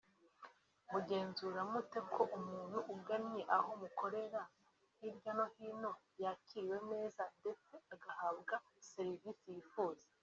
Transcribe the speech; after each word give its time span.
Mugenzura 0.91 1.59
mute 1.71 1.99
ko 2.13 2.21
umuntu 2.37 2.77
ugannye 2.93 3.41
aho 3.57 3.69
mukorera 3.81 4.41
hirya 4.99 5.31
no 5.37 5.45
hino 5.55 5.91
yakiriwe 6.23 6.77
neza 6.91 7.21
ndetse 7.37 7.73
agahabwa 7.93 8.55
serivisi 8.91 9.45
yifuza 9.55 10.05